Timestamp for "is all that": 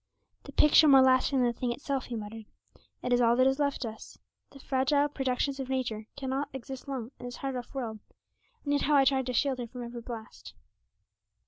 3.13-3.45